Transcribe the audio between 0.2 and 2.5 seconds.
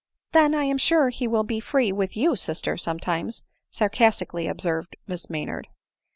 "Then I am sure he would be free with you,